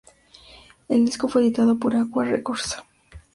[0.89, 2.75] El disco fue editado por Acqua Records.